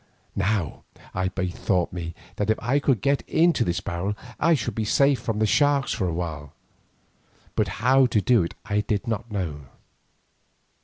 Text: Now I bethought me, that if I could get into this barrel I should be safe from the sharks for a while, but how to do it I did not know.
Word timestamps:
Now 0.35 0.81
I 1.13 1.27
bethought 1.27 1.93
me, 1.93 2.15
that 2.37 2.49
if 2.49 2.57
I 2.59 2.79
could 2.79 3.01
get 3.01 3.21
into 3.29 3.63
this 3.63 3.81
barrel 3.81 4.15
I 4.39 4.55
should 4.55 4.73
be 4.73 4.83
safe 4.83 5.19
from 5.19 5.37
the 5.37 5.45
sharks 5.45 5.93
for 5.93 6.07
a 6.07 6.11
while, 6.13 6.53
but 7.55 7.67
how 7.85 8.07
to 8.07 8.19
do 8.19 8.41
it 8.41 8.55
I 8.65 8.81
did 8.81 9.07
not 9.07 9.29
know. 9.29 9.65